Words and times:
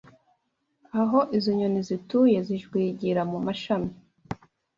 aho 1.01 1.19
izo 1.37 1.51
nyoni 1.57 1.81
zituye 1.89 2.37
zijwigira 2.47 3.21
mu 3.31 3.39
mashami 3.45 3.91